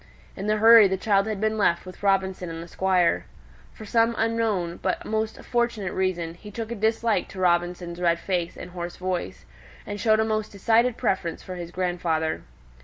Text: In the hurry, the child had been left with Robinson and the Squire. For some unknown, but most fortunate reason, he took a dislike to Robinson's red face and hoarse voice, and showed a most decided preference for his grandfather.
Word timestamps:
In 0.35 0.47
the 0.47 0.57
hurry, 0.57 0.87
the 0.87 0.97
child 0.97 1.27
had 1.27 1.39
been 1.39 1.59
left 1.59 1.85
with 1.85 2.01
Robinson 2.01 2.49
and 2.49 2.63
the 2.63 2.67
Squire. 2.67 3.25
For 3.71 3.85
some 3.85 4.15
unknown, 4.17 4.77
but 4.81 5.05
most 5.05 5.39
fortunate 5.43 5.93
reason, 5.93 6.33
he 6.33 6.49
took 6.49 6.71
a 6.71 6.75
dislike 6.75 7.27
to 7.29 7.39
Robinson's 7.39 8.01
red 8.01 8.17
face 8.19 8.57
and 8.57 8.71
hoarse 8.71 8.97
voice, 8.97 9.45
and 9.85 9.99
showed 10.01 10.19
a 10.19 10.25
most 10.25 10.51
decided 10.51 10.97
preference 10.97 11.43
for 11.43 11.53
his 11.53 11.69
grandfather. 11.69 12.41